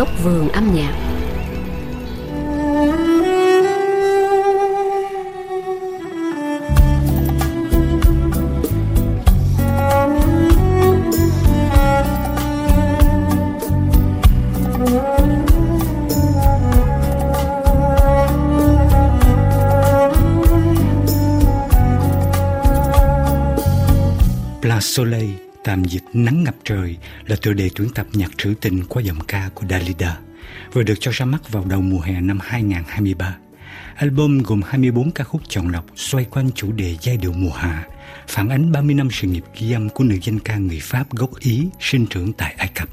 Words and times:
góc 0.00 0.08
vườn 0.24 0.48
âm 0.48 0.74
nhạc. 0.74 0.94
Soleil, 24.82 25.49
tạm 25.64 25.84
dịch 25.84 26.04
nắng 26.12 26.44
ngập 26.44 26.54
trời 26.64 26.96
là 27.26 27.36
tựa 27.42 27.52
đề 27.52 27.70
tuyển 27.74 27.88
tập 27.94 28.06
nhạc 28.12 28.38
trữ 28.38 28.54
tình 28.60 28.84
qua 28.88 29.02
giọng 29.02 29.20
ca 29.28 29.50
của 29.54 29.66
Dalida, 29.70 30.18
vừa 30.72 30.82
được 30.82 30.94
cho 31.00 31.10
ra 31.14 31.26
mắt 31.26 31.52
vào 31.52 31.64
đầu 31.64 31.80
mùa 31.80 32.00
hè 32.00 32.20
năm 32.20 32.38
2023. 32.42 33.36
Album 33.94 34.42
gồm 34.42 34.62
24 34.62 35.10
ca 35.10 35.24
khúc 35.24 35.42
chọn 35.48 35.68
lọc 35.68 35.84
xoay 35.96 36.24
quanh 36.24 36.50
chủ 36.54 36.72
đề 36.72 36.96
giai 37.02 37.16
điệu 37.16 37.32
mùa 37.32 37.50
hạ, 37.50 37.86
phản 38.28 38.48
ánh 38.48 38.72
30 38.72 38.94
năm 38.94 39.08
sự 39.12 39.28
nghiệp 39.28 39.44
ghi 39.58 39.72
âm 39.72 39.88
của 39.88 40.04
nữ 40.04 40.16
danh 40.22 40.38
ca 40.38 40.56
người 40.56 40.80
Pháp 40.82 41.10
gốc 41.10 41.30
Ý 41.40 41.68
sinh 41.80 42.06
trưởng 42.06 42.32
tại 42.32 42.54
Ai 42.58 42.68
Cập. 42.74 42.88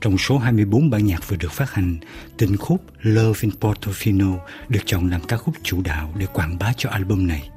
Trong 0.00 0.18
số 0.18 0.38
24 0.38 0.90
bản 0.90 1.06
nhạc 1.06 1.28
vừa 1.28 1.36
được 1.36 1.52
phát 1.52 1.72
hành, 1.72 1.96
tình 2.36 2.56
khúc 2.56 2.84
Love 3.02 3.38
in 3.42 3.50
Portofino 3.60 4.38
được 4.68 4.80
chọn 4.86 5.10
làm 5.10 5.20
ca 5.20 5.36
khúc 5.36 5.54
chủ 5.62 5.82
đạo 5.82 6.14
để 6.16 6.26
quảng 6.26 6.58
bá 6.58 6.72
cho 6.76 6.90
album 6.90 7.26
này. 7.26 7.50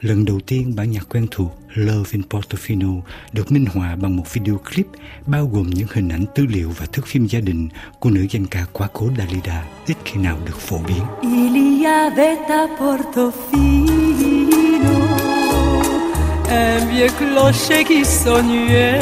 Lần 0.00 0.24
đầu 0.24 0.40
tiên 0.46 0.76
bản 0.76 0.90
nhạc 0.90 1.08
quen 1.08 1.26
thuộc 1.30 1.58
Love 1.74 2.10
in 2.12 2.22
Portofino 2.30 3.00
được 3.32 3.52
minh 3.52 3.66
họa 3.74 3.96
bằng 3.96 4.16
một 4.16 4.34
video 4.34 4.58
clip 4.58 4.86
bao 5.26 5.50
gồm 5.52 5.70
những 5.70 5.86
hình 5.92 6.08
ảnh 6.08 6.24
tư 6.34 6.46
liệu 6.48 6.72
và 6.78 6.86
thước 6.92 7.06
phim 7.06 7.26
gia 7.26 7.40
đình 7.40 7.68
của 7.98 8.10
nữ 8.10 8.26
danh 8.30 8.46
ca 8.46 8.66
quá 8.72 8.88
cố 8.92 9.08
Dalida 9.18 9.64
ít 9.86 9.96
khi 10.04 10.20
nào 10.20 10.38
được 10.46 10.58
phổ 10.58 10.78
biến. 10.88 11.02
Ilia 11.22 12.10
Veta 12.16 12.66
Portofino, 12.78 13.40
un 16.48 16.88
vieux 16.90 17.12
clocher 17.18 17.84
qui 17.88 18.04
sonnait 18.04 19.00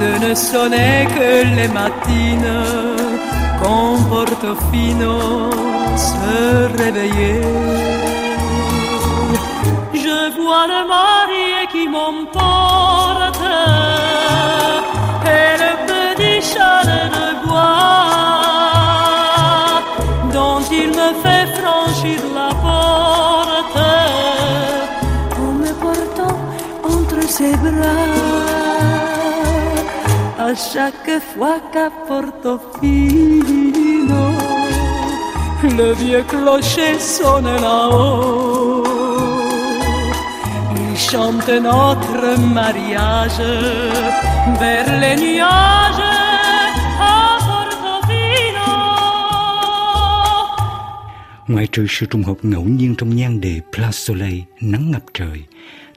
de 0.00 0.18
ne 0.28 0.34
sonner 0.34 1.06
que 1.14 1.44
les 1.56 1.68
matines 1.68 3.02
quand 3.62 3.96
Portofino 4.10 5.50
se 5.96 6.66
réveillait. 6.78 7.71
Vois 10.30 10.66
le 10.66 10.86
mari 10.86 11.66
qui 11.72 11.88
m'emporte 11.88 13.42
et 15.36 15.56
le 15.62 15.72
petit 15.90 16.38
chalet 16.50 17.08
de 17.18 17.28
bois 17.44 17.82
dont 20.32 20.60
il 20.70 20.88
me 21.00 21.10
fait 21.22 21.46
franchir 21.60 22.20
la 22.34 22.50
porte 22.64 23.78
en 25.40 25.52
me 25.62 25.72
portant 25.84 26.38
entre 26.84 27.22
ses 27.28 27.54
bras 27.56 28.08
à 30.38 30.54
chaque 30.54 31.14
fois 31.34 31.58
qu'à 31.72 31.88
Portofino 32.06 33.42
le 35.64 35.92
vieux 35.92 36.24
clocher 36.28 36.98
sonne 36.98 37.50
là-haut 37.60 38.81
chante 41.12 41.60
notre 41.60 42.38
mariage 42.54 43.42
vers 44.60 44.88
les 45.00 45.16
nuages 45.16 46.00
à 46.98 47.38
Portofino. 47.46 48.70
Ngoại 51.48 51.66
trừ 51.72 51.86
sự 51.88 52.06
trùng 52.06 52.22
hợp 52.22 52.36
ngẫu 52.42 52.64
nhiên 52.64 52.94
trong 52.98 53.16
nhan 53.16 53.40
đề 53.40 53.60
Place 53.72 53.92
Soleil, 53.92 54.40
nắng 54.60 54.90
ngập 54.90 55.02
trời, 55.14 55.44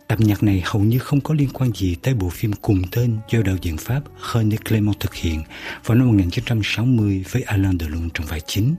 tập 0.08 0.20
nhạc 0.20 0.44
này 0.44 0.62
hầu 0.66 0.84
như 0.84 1.00
không 1.00 1.22
có 1.22 1.34
liên 1.34 1.50
quan 1.54 1.72
gì 1.72 1.96
tới 1.96 2.14
bộ 2.14 2.30
phim 2.30 2.54
cùng 2.54 2.82
tên 2.92 3.18
do 3.30 3.42
đạo 3.42 3.56
diễn 3.62 3.78
Pháp 3.78 4.02
René 4.34 4.58
Clément 4.58 5.00
thực 5.00 5.14
hiện 5.14 5.44
vào 5.86 5.98
năm 5.98 6.08
1960 6.08 7.24
với 7.32 7.42
Alain 7.42 7.80
Delon 7.80 8.10
trong 8.14 8.28
vai 8.28 8.42
chính. 8.42 8.76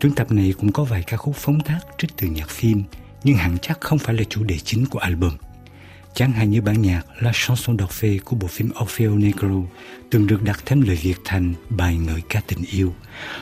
Tuyển 0.00 0.14
tập 0.14 0.32
này 0.32 0.54
cũng 0.60 0.72
có 0.72 0.84
vài 0.84 1.02
ca 1.06 1.16
khúc 1.16 1.36
phóng 1.36 1.60
tác 1.60 1.78
trích 1.98 2.16
từ 2.16 2.26
nhạc 2.26 2.50
phim 2.50 2.82
nhưng 3.26 3.36
hẳn 3.36 3.58
chắc 3.62 3.80
không 3.80 3.98
phải 3.98 4.14
là 4.14 4.24
chủ 4.24 4.44
đề 4.44 4.58
chính 4.58 4.86
của 4.86 4.98
album. 4.98 5.32
Chẳng 6.14 6.32
hạn 6.32 6.50
như 6.50 6.62
bản 6.62 6.82
nhạc 6.82 7.02
La 7.20 7.32
Chanson 7.34 7.76
d'Orphée 7.76 8.18
của 8.24 8.36
bộ 8.36 8.48
phim 8.48 8.70
Orfeo 8.70 9.18
Negro 9.18 9.62
từng 10.10 10.26
được 10.26 10.42
đặt 10.42 10.60
thêm 10.66 10.80
lời 10.80 10.96
Việt 10.96 11.18
thành 11.24 11.54
bài 11.70 11.96
ngợi 11.96 12.20
ca 12.28 12.40
tình 12.46 12.64
yêu. 12.70 12.94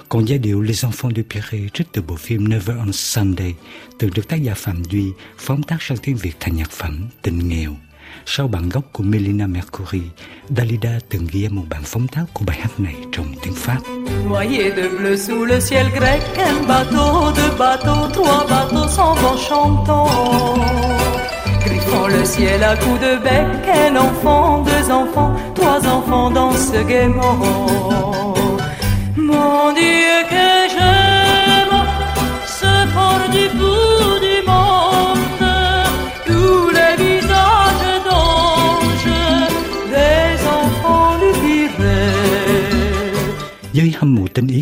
Còn 0.08 0.28
giai 0.28 0.38
điệu 0.38 0.62
Les 0.62 0.84
Enfants 0.84 1.16
de 1.16 1.22
Pierre, 1.30 1.68
trích 1.74 1.86
từ 1.92 2.02
bộ 2.02 2.16
phim 2.16 2.48
Never 2.48 2.76
on 2.78 2.92
Sunday, 2.92 3.54
từng 3.98 4.10
được 4.14 4.28
tác 4.28 4.42
giả 4.42 4.54
Phạm 4.54 4.82
Duy 4.84 5.04
phóng 5.38 5.62
tác 5.62 5.82
sang 5.82 5.98
tiếng 5.98 6.16
Việt 6.16 6.36
thành 6.40 6.56
nhạc 6.56 6.70
phẩm 6.70 7.08
Tình 7.22 7.48
nghèo. 7.48 7.76
Sau 8.26 8.48
bản 8.48 8.68
gốc 8.68 8.84
của 8.92 9.02
Melina 9.02 9.46
Mercury, 9.46 10.02
Dalida 10.56 10.98
từng 11.08 11.26
ghi 11.32 11.48
một 11.48 11.62
bản 11.70 11.82
phóng 11.84 12.08
tác 12.08 12.24
của 12.32 12.44
bài 12.46 12.58
hát 12.60 12.80
này 12.80 12.94
trong 13.12 13.26
tiếng 13.42 13.54
Pháp. 13.54 13.78
Noyé 14.30 14.70
de 14.76 14.88
bleu 14.88 15.16
sous 15.16 15.48
le 15.48 15.60
ciel 15.60 15.86
grec, 15.94 16.20
un 16.36 16.66
bateau, 16.68 17.32
deux 17.36 17.58
bateaux, 17.58 18.08
trois 18.14 18.46
bateaux 18.50 18.88
s'en 18.88 19.14
vont 19.14 19.38
chantant. 19.48 20.08
Griffant 21.64 22.08
le 22.08 22.24
ciel 22.24 22.62
à 22.64 22.76
coups 22.76 23.00
de 23.00 23.16
bec, 23.24 23.68
un 23.68 23.96
enfant, 23.96 24.64
deux 24.66 24.90
enfants, 24.90 25.36
trois 25.54 25.80
enfants 25.86 26.30
dansent 26.30 26.86
gaiement. 26.88 27.38
Mon 29.16 29.72
Dieu 29.74 30.24
que 30.30 30.63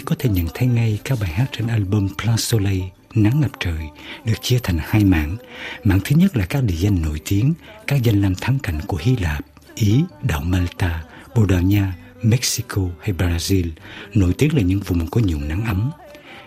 có 0.04 0.16
thể 0.18 0.30
nhận 0.30 0.46
thấy 0.54 0.68
ngay 0.68 0.98
các 1.04 1.18
bài 1.20 1.30
hát 1.30 1.46
trên 1.52 1.66
album 1.66 2.08
Plan 2.18 2.36
Soleil 2.36 2.82
Nắng 3.14 3.40
ngập 3.40 3.50
trời 3.60 3.88
được 4.24 4.42
chia 4.42 4.58
thành 4.62 4.78
hai 4.82 5.04
mảng. 5.04 5.36
Mảng 5.84 6.00
thứ 6.04 6.16
nhất 6.16 6.36
là 6.36 6.46
các 6.46 6.64
địa 6.64 6.74
danh 6.74 7.02
nổi 7.02 7.20
tiếng, 7.24 7.54
các 7.86 8.02
danh 8.02 8.22
lam 8.22 8.34
thắng 8.34 8.58
cảnh 8.62 8.80
của 8.86 8.98
Hy 9.00 9.16
Lạp, 9.16 9.44
Ý, 9.74 10.04
đảo 10.22 10.40
Malta, 10.40 11.04
Bồ 11.34 11.46
Đào 11.46 11.62
Nha, 11.62 11.94
Mexico 12.22 12.82
hay 13.00 13.14
Brazil, 13.18 13.68
nổi 14.14 14.34
tiếng 14.38 14.56
là 14.56 14.62
những 14.62 14.80
vùng 14.80 15.10
có 15.10 15.20
nhiều 15.20 15.38
nắng 15.40 15.64
ấm. 15.64 15.90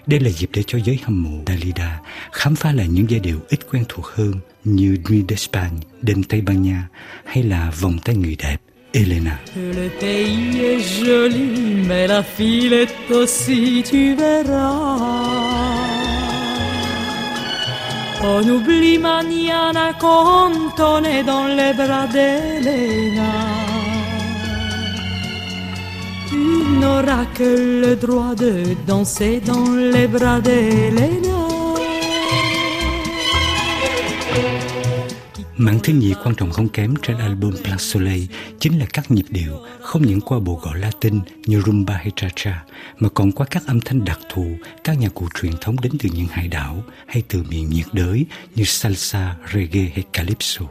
Đây 0.08 0.20
là 0.20 0.30
dịp 0.30 0.50
để 0.54 0.64
cho 0.68 0.80
giới 0.86 1.00
hâm 1.04 1.24
mộ 1.24 1.44
Dalida 1.48 2.00
khám 2.32 2.56
phá 2.56 2.72
lại 2.72 2.88
những 2.88 3.10
giai 3.10 3.20
điệu 3.20 3.40
ít 3.50 3.60
quen 3.72 3.84
thuộc 3.90 4.06
hơn 4.06 4.34
như 4.64 4.98
Nuit 5.10 5.26
d'Espagne, 5.26 5.78
đêm 6.02 6.24
Tây 6.24 6.42
Ban 6.42 6.62
Nha 6.62 6.88
hay 7.26 7.44
là 7.44 7.72
Vòng 7.72 8.00
tay 8.00 8.16
người 8.16 8.36
đẹp 8.40 8.58
Le 8.98 9.90
pays 10.00 10.62
est 10.62 10.80
joli, 10.80 11.84
mais 11.86 12.08
la 12.08 12.24
fille 12.24 12.74
est 12.74 13.12
aussi, 13.12 13.84
tu 13.86 14.16
verras. 14.16 14.96
On 18.24 18.48
oublie 18.48 18.98
Maniana 18.98 19.92
quand 20.00 20.80
on 20.80 21.04
est 21.04 21.24
dans 21.24 21.48
les 21.48 21.74
bras 21.74 22.08
d'Elena. 22.08 23.34
Tu 26.30 26.38
n'auras 26.80 27.26
que 27.34 27.82
le 27.86 27.98
droit 27.98 28.34
de 28.34 28.64
danser 28.88 29.42
dans 29.46 29.72
les 29.74 30.08
bras 30.08 30.40
d'Elena. 30.40 31.55
Mảng 35.58 35.80
thứ 35.84 35.94
nhì 35.94 36.14
quan 36.24 36.36
trọng 36.36 36.52
không 36.52 36.70
kém 36.70 36.94
trên 37.02 37.18
album 37.18 37.52
Plan 37.64 37.80
Soleil 37.80 38.24
chính 38.60 38.80
là 38.80 38.86
các 38.94 39.12
nhịp 39.12 39.26
điệu 39.30 39.60
không 39.82 40.02
những 40.02 40.22
qua 40.22 40.40
bộ 40.40 40.60
gõ 40.64 40.74
Latin 40.74 41.20
như 41.46 41.62
rumba 41.62 41.94
hay 41.94 42.12
cha-cha 42.16 42.64
mà 43.00 43.10
còn 43.14 43.32
qua 43.32 43.48
các 43.52 43.64
âm 43.68 43.82
thanh 43.82 44.06
đặc 44.06 44.20
thù, 44.30 44.58
các 44.84 45.00
nhạc 45.00 45.14
cụ 45.14 45.28
truyền 45.42 45.54
thống 45.62 45.76
đến 45.82 45.92
từ 46.00 46.10
những 46.14 46.28
hải 46.28 46.48
đảo 46.48 46.84
hay 47.08 47.24
từ 47.28 47.44
miền 47.50 47.70
nhiệt 47.70 47.86
đới 47.92 48.26
như 48.56 48.64
salsa, 48.64 49.36
reggae 49.54 49.92
hay 49.96 50.04
calypso. 50.14 50.66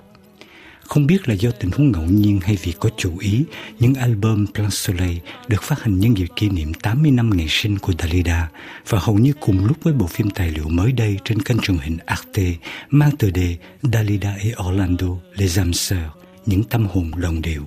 Không 0.84 1.06
biết 1.06 1.28
là 1.28 1.34
do 1.34 1.50
tình 1.50 1.70
huống 1.70 1.92
ngẫu 1.92 2.02
nhiên 2.02 2.40
hay 2.40 2.58
vì 2.62 2.72
có 2.72 2.90
chủ 2.96 3.18
ý, 3.18 3.44
những 3.78 3.94
album 3.94 4.46
Plan 4.46 4.70
Soleil 4.70 5.18
được 5.48 5.62
phát 5.62 5.82
hành 5.82 5.98
nhân 5.98 6.18
dịp 6.18 6.26
kỷ 6.36 6.48
niệm 6.48 6.74
80 6.74 7.10
năm 7.10 7.30
ngày 7.36 7.46
sinh 7.48 7.78
của 7.78 7.92
Dalida 7.98 8.48
và 8.88 8.98
hầu 8.98 9.18
như 9.18 9.32
cùng 9.40 9.66
lúc 9.66 9.76
với 9.82 9.92
bộ 9.92 10.06
phim 10.06 10.30
tài 10.30 10.50
liệu 10.50 10.68
mới 10.68 10.92
đây 10.92 11.16
trên 11.24 11.42
kênh 11.42 11.58
truyền 11.58 11.78
hình 11.78 11.96
Arte 12.06 12.54
mang 12.90 13.16
tựa 13.16 13.30
đề 13.30 13.56
Dalida 13.82 14.34
et 14.34 14.54
Orlando, 14.68 15.08
Les 15.34 15.58
âmes 15.58 15.92
sœurs, 15.92 16.10
những 16.46 16.64
tâm 16.64 16.86
hồn 16.86 17.10
đồng 17.16 17.42
điệu 17.42 17.62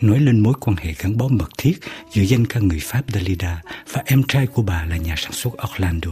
nói 0.00 0.20
lên 0.20 0.40
mối 0.40 0.54
quan 0.60 0.76
hệ 0.76 0.94
gắn 0.98 1.16
bó 1.16 1.28
mật 1.28 1.50
thiết 1.58 1.78
giữa 2.12 2.22
danh 2.22 2.46
ca 2.46 2.60
người 2.60 2.80
Pháp 2.82 3.02
Dalida 3.14 3.62
và 3.92 4.02
em 4.06 4.22
trai 4.22 4.46
của 4.46 4.62
bà 4.62 4.84
là 4.84 4.96
nhà 4.96 5.14
sản 5.18 5.32
xuất 5.32 5.50
Orlando. 5.74 6.10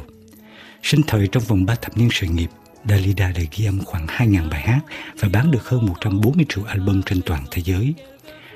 Sinh 0.82 1.00
thời 1.06 1.26
trong 1.26 1.43
vòng 1.43 1.67
3 1.67 1.75
thập 1.75 1.97
niên 1.97 2.08
sự 2.12 2.26
nghiệp, 2.26 2.50
Dalida 2.89 3.33
đã 3.33 3.41
ghi 3.57 3.65
âm 3.65 3.85
khoảng 3.85 4.07
2.000 4.07 4.51
bài 4.51 4.61
hát 4.61 4.81
và 5.21 5.29
bán 5.33 5.51
được 5.51 5.69
hơn 5.69 5.87
140 5.87 6.47
triệu 6.49 6.65
album 6.65 7.03
trên 7.03 7.23
toàn 7.23 7.45
thế 7.51 7.63
giới. 7.65 7.95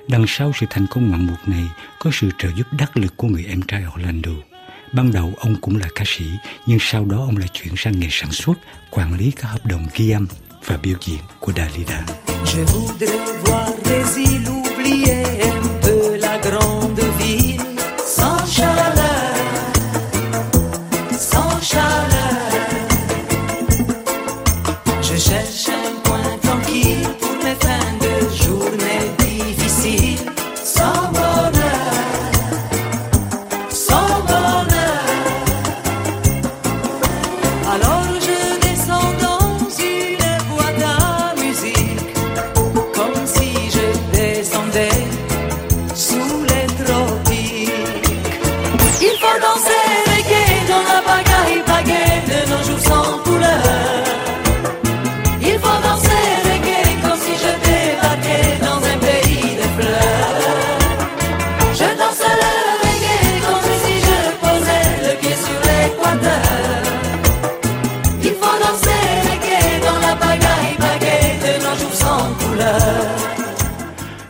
Đằng 0.08 0.24
sau 0.28 0.52
sự 0.60 0.66
thành 0.70 0.86
công 0.90 1.08
ngoạn 1.08 1.26
mục 1.26 1.38
này 1.46 1.64
có 2.00 2.10
sự 2.12 2.30
trợ 2.38 2.48
giúp 2.56 2.66
đắc 2.78 2.96
lực 2.96 3.16
của 3.16 3.28
người 3.28 3.44
em 3.48 3.62
trai 3.62 3.84
Orlando. 3.94 4.30
Ban 4.92 5.12
đầu 5.12 5.32
ông 5.38 5.56
cũng 5.60 5.76
là 5.76 5.88
ca 5.94 6.04
sĩ, 6.06 6.24
nhưng 6.66 6.78
sau 6.80 7.04
đó 7.04 7.16
ông 7.16 7.36
lại 7.36 7.48
chuyển 7.52 7.74
sang 7.76 8.00
nghề 8.00 8.08
sản 8.10 8.32
xuất, 8.32 8.54
quản 8.90 9.18
lý 9.18 9.30
các 9.30 9.48
hợp 9.48 9.66
đồng 9.66 9.86
ghi 9.94 10.10
âm 10.10 10.26
và 10.64 10.76
biểu 10.82 10.96
diễn 11.00 11.20
của 11.40 11.52
Dalida. 11.56 12.04
Je 12.44 12.64
voudrais 12.64 13.10
voir 13.44 13.70
îles 13.84 14.48
oubliées 14.48 15.57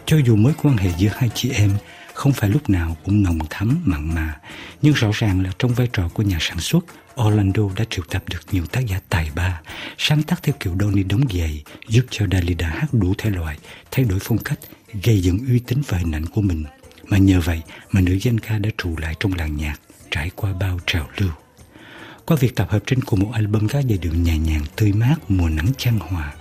Cho 0.09 0.17
dù 0.17 0.37
mối 0.37 0.53
quan 0.63 0.77
hệ 0.77 0.91
giữa 0.99 1.11
hai 1.17 1.31
chị 1.35 1.51
em 1.51 1.71
không 2.15 2.33
phải 2.33 2.51
lúc 2.51 2.71
nào 2.71 2.97
cũng 3.05 3.23
nồng 3.23 3.39
thắm 3.51 3.83
mặn 3.85 4.15
mà, 4.15 4.37
nhưng 4.83 4.95
rõ 4.95 5.11
ràng 5.15 5.43
là 5.43 5.51
trong 5.59 5.75
vai 5.75 5.89
trò 5.93 6.09
của 6.15 6.23
nhà 6.23 6.39
sản 6.41 6.61
xuất, 6.61 6.85
Orlando 7.23 7.63
đã 7.77 7.85
triệu 7.91 8.05
tập 8.11 8.23
được 8.31 8.41
nhiều 8.53 8.67
tác 8.67 8.87
giả 8.87 9.01
tài 9.09 9.31
ba, 9.35 9.61
sáng 9.99 10.23
tác 10.23 10.43
theo 10.43 10.55
kiểu 10.61 10.77
Donny 10.81 11.03
đóng 11.03 11.25
giày, 11.31 11.63
giúp 11.89 12.07
cho 12.11 12.27
Dalida 12.33 12.69
hát 12.69 12.87
đủ 12.93 13.15
thể 13.19 13.31
loại, 13.31 13.59
thay 13.91 14.05
đổi 14.05 14.19
phong 14.23 14.39
cách, 14.39 14.59
gây 15.03 15.21
dựng 15.21 15.39
uy 15.49 15.59
tín 15.59 15.83
và 15.89 15.99
hình 15.99 16.15
ảnh 16.15 16.27
của 16.27 16.41
mình. 16.41 16.65
Mà 17.05 17.19
nhờ 17.19 17.41
vậy 17.41 17.63
mà 17.91 18.01
nữ 18.01 18.19
danh 18.23 18.41
ca 18.41 18.59
đã 18.59 18.71
trụ 18.79 18.97
lại 18.97 19.15
trong 19.21 19.33
làng 19.35 19.57
nhạc, 19.57 19.81
trải 20.11 20.31
qua 20.35 20.53
bao 20.53 20.81
trào 20.87 21.09
lưu. 21.17 21.31
Qua 22.29 22.37
việc 22.41 22.57
tập 22.57 22.67
hợp 22.71 22.79
trên 22.87 23.01
cùng 23.05 23.21
một 23.21 23.31
album 23.33 23.67
các 23.69 23.85
giai 23.89 23.99
điệu 23.99 24.13
nhẹ 24.13 24.39
nhàng, 24.39 24.63
tươi 24.77 24.93
mát, 24.93 25.15
mùa 25.29 25.49
nắng 25.49 25.67
chan 25.79 25.99
hòa, 26.01 26.35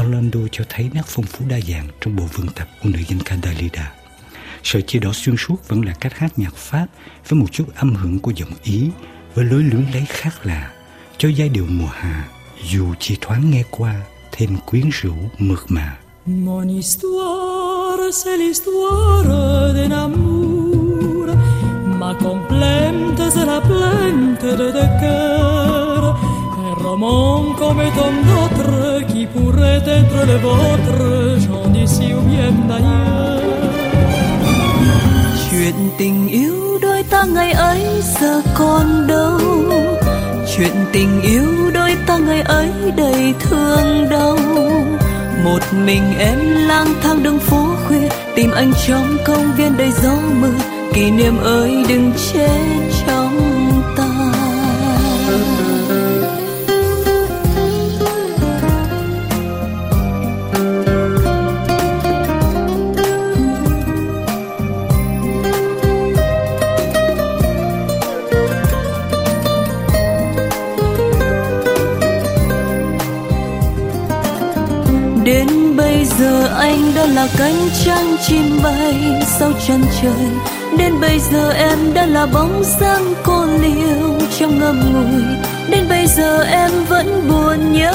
Orlando 0.00 0.40
cho 0.52 0.64
thấy 0.68 0.90
nét 0.94 1.02
phong 1.06 1.24
phú 1.24 1.44
đa 1.48 1.60
dạng 1.60 1.86
trong 2.00 2.16
bộ 2.16 2.24
vườn 2.32 2.46
tập 2.54 2.68
của 2.82 2.88
nữ 2.88 2.98
danh 3.08 3.18
ca 3.24 3.36
Dalida. 3.42 3.92
Sợi 4.62 4.82
chia 4.82 4.98
đỏ 4.98 5.12
xuyên 5.12 5.36
suốt 5.38 5.68
vẫn 5.68 5.84
là 5.84 5.92
cách 6.00 6.18
hát 6.18 6.38
nhạc 6.38 6.54
Pháp 6.56 6.86
với 7.28 7.40
một 7.40 7.46
chút 7.52 7.64
âm 7.74 7.94
hưởng 7.94 8.18
của 8.18 8.32
giọng 8.36 8.52
Ý, 8.62 8.88
với 9.34 9.44
lối 9.44 9.62
lưỡng 9.62 9.84
lấy 9.92 10.04
khác 10.08 10.46
lạ, 10.46 10.70
cho 11.18 11.28
giai 11.28 11.48
điệu 11.48 11.66
mùa 11.68 11.90
hạ, 11.92 12.28
dù 12.70 12.94
chỉ 12.98 13.16
thoáng 13.20 13.50
nghe 13.50 13.62
qua, 13.70 14.00
thêm 14.32 14.56
quyến 14.66 14.88
rũ 14.92 15.14
mượt 15.38 15.64
mà. 15.68 15.98
Mon 16.26 16.68
histoire, 16.68 18.10
c'est 18.12 18.38
l'histoire 18.38 19.74
d'un 19.74 19.90
amour 19.90 20.39
complente 22.14 23.30
se 23.30 23.44
la 23.44 23.60
plainte 23.60 24.44
de 24.44 24.72
deux 24.72 24.92
cœurs. 25.00 26.16
Un 26.64 26.74
roman 26.82 27.42
comme 27.58 27.82
tant 27.96 28.16
d'autres 28.28 29.06
qui 29.10 29.26
pourrait 29.26 29.82
être 29.86 30.26
le 30.26 30.36
vôtre, 30.38 31.38
j'en 31.38 31.68
d'ici 31.70 32.12
ou 32.14 32.20
bien 32.22 32.52
d'ailleurs. 32.68 33.40
Chuyện 35.50 35.74
tình 35.98 36.28
yêu 36.28 36.78
đôi 36.82 37.02
ta 37.10 37.24
ngày 37.24 37.52
ấy 37.52 38.02
giờ 38.20 38.42
còn 38.54 39.06
đâu 39.06 39.38
Chuyện 40.56 40.72
tình 40.92 41.22
yêu 41.22 41.70
đôi 41.74 41.96
ta 42.06 42.18
ngày 42.18 42.40
ấy 42.40 42.70
đầy 42.96 43.34
thương 43.40 44.08
đau 44.10 44.38
Một 45.44 45.60
mình 45.84 46.02
em 46.18 46.38
lang 46.68 46.86
thang 47.02 47.22
đường 47.22 47.38
phố 47.38 47.66
khuya 47.88 48.08
Tìm 48.34 48.50
anh 48.50 48.72
trong 48.86 49.16
công 49.26 49.56
viên 49.56 49.76
đầy 49.76 49.90
gió 50.02 50.14
mưa 50.40 50.79
Kỷ 50.94 51.10
niệm 51.10 51.38
ơi 51.42 51.84
đừng 51.88 52.12
chết 52.32 52.90
trong 53.06 53.36
ta. 53.96 54.06
Đến 75.24 75.76
bây 75.76 75.89
giờ 76.18 76.46
anh 76.58 76.92
đã 76.94 77.06
là 77.06 77.28
cánh 77.38 77.68
trăng 77.84 78.16
chim 78.22 78.60
bay 78.62 79.22
sau 79.38 79.52
chân 79.66 79.82
trời. 80.02 80.28
Đến 80.78 81.00
bây 81.00 81.18
giờ 81.18 81.50
em 81.50 81.94
đã 81.94 82.06
là 82.06 82.26
bóng 82.26 82.62
dáng 82.80 83.14
cô 83.22 83.44
liêu 83.44 84.18
trong 84.38 84.58
ngâm 84.58 84.92
ngùi. 84.92 85.22
Đến 85.70 85.88
bây 85.88 86.06
giờ 86.06 86.42
em 86.42 86.70
vẫn 86.88 87.28
buồn 87.28 87.72
nhớ. 87.72 87.92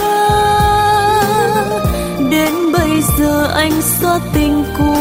Đến 2.32 2.54
bây 2.74 3.02
giờ 3.18 3.52
anh 3.56 3.82
xót 3.82 4.22
tình 4.34 4.64
cũ. 4.78 4.96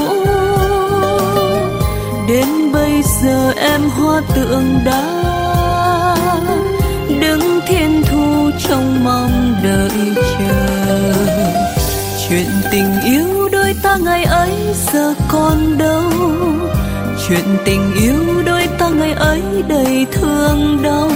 Đến 2.29 2.73
bây 2.73 3.03
giờ 3.23 3.53
em 3.57 3.81
hoa 3.91 4.23
tượng 4.35 4.79
đá. 4.85 5.03
Đứng 7.21 7.61
thiên 7.67 8.03
thu 8.11 8.51
trong 8.69 9.05
mong 9.05 9.55
đợi 9.63 10.15
chờ 10.39 11.64
chuyện 12.29 12.47
tình 12.71 13.01
yêu 13.05 13.49
đôi 13.53 13.75
ta 13.83 13.97
ngày 13.97 14.25
ấy 14.25 14.51
giờ 14.93 15.15
còn 15.29 15.79
đâu. 15.79 16.03
Chuyện 17.29 17.45
tình 17.65 17.95
yêu 17.95 18.43
đôi 18.47 18.69
ta 18.79 18.89
ngày 18.89 19.13
ấy 19.13 19.43
đầy 19.69 20.07
thương 20.13 20.83
đau. 20.83 21.11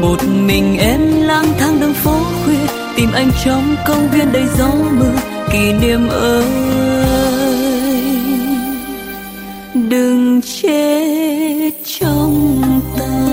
Một 0.00 0.16
mình 0.46 0.78
em 0.78 1.22
lang 1.22 1.46
thang 1.58 1.80
đường 1.80 1.94
phố 1.94 2.20
khuya, 2.44 2.66
tìm 2.96 3.12
anh 3.12 3.30
trong 3.44 3.76
công 3.86 4.10
viên 4.10 4.32
đầy 4.32 4.44
gió 4.58 4.70
mưa, 4.98 5.20
kỷ 5.52 5.72
niệm 5.72 6.08
ơi. 6.08 6.44
Đừng 9.74 10.40
chết 10.42 11.70
trong 11.84 12.80
ta. 12.98 13.27